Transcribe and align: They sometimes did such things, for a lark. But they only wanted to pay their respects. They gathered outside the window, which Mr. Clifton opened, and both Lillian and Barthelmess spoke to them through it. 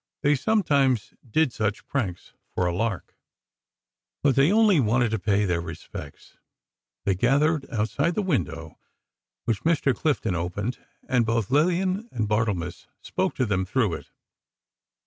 They 0.23 0.33
sometimes 0.33 1.13
did 1.29 1.53
such 1.53 1.81
things, 1.83 2.33
for 2.55 2.65
a 2.65 2.73
lark. 2.73 3.15
But 4.23 4.35
they 4.35 4.51
only 4.51 4.79
wanted 4.79 5.11
to 5.11 5.19
pay 5.19 5.45
their 5.45 5.61
respects. 5.61 6.37
They 7.05 7.13
gathered 7.13 7.69
outside 7.69 8.15
the 8.15 8.23
window, 8.23 8.79
which 9.45 9.61
Mr. 9.61 9.93
Clifton 9.95 10.33
opened, 10.33 10.79
and 11.07 11.23
both 11.23 11.51
Lillian 11.51 12.09
and 12.11 12.27
Barthelmess 12.27 12.87
spoke 13.03 13.35
to 13.35 13.45
them 13.45 13.63
through 13.63 13.93
it. 13.93 14.09